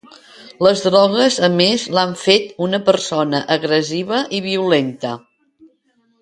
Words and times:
Les 0.67 0.79
drogues 0.85 1.35
a 1.47 1.49
més 1.57 1.83
l'han 1.97 2.15
fet 2.21 2.49
una 2.69 2.79
persona 2.89 3.43
agressiva 3.57 4.23
i 4.39 4.41
violenta. 4.51 5.15